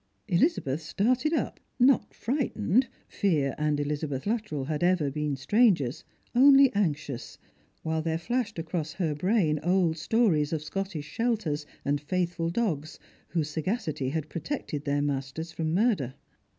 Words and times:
Elizabeth 0.27 0.81
started 0.81 1.31
np, 1.31 1.53
not 1.77 2.11
frightened— 2.11 2.87
fear 3.07 3.53
and 3.59 3.79
Elizabeth 3.79 4.25
Lut 4.25 4.45
trell 4.47 4.65
had 4.65 4.81
ever 4.83 5.11
been 5.11 5.35
strangers— 5.35 6.03
only 6.35 6.73
anxious; 6.73 7.37
while 7.83 8.01
there 8.01 8.17
flashed 8.17 8.57
across 8.57 8.93
her 8.93 9.13
brain 9.13 9.59
old 9.61 9.95
stories 9.99 10.51
of 10.51 10.63
Scottish 10.63 11.05
shelters, 11.05 11.67
and 11.85 12.01
faithful 12.01 12.49
dogs, 12.49 12.97
whose 13.27 13.51
sagacity 13.51 14.09
had 14.09 14.27
protected 14.27 14.85
their 14.85 15.03
masters 15.03 15.51
from 15.51 15.71
murder. 15.71 16.15